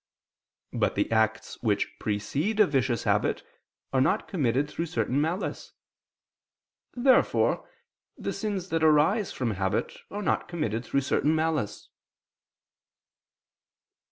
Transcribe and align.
But 0.73 0.95
the 0.95 1.11
acts 1.11 1.61
which 1.61 1.93
precede 1.99 2.59
a 2.59 2.65
vicious 2.65 3.03
habit 3.03 3.43
are 3.93 4.01
not 4.01 4.27
committed 4.27 4.67
through 4.67 4.87
certain 4.87 5.21
malice. 5.21 5.73
Therefore 6.95 7.69
the 8.17 8.33
sins 8.33 8.69
that 8.69 8.83
arise 8.83 9.31
from 9.31 9.51
habit 9.51 9.97
are 10.09 10.23
not 10.23 10.47
committed 10.47 10.83
through 10.83 11.01
certain 11.01 11.35
malice. 11.35 11.87